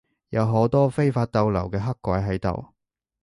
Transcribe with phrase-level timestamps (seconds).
[0.29, 2.73] 有好多非法逗留嘅黑鬼喺度